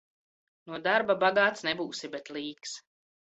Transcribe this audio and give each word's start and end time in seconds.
No 0.71 0.79
darba 0.87 1.15
bagāts 1.25 1.67
nebūsi, 1.67 2.11
bet 2.17 2.33
līks. 2.39 2.75